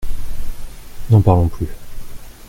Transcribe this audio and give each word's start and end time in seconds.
N'en 1.11 1.21
parlons 1.21 1.47
plus. 1.47 1.67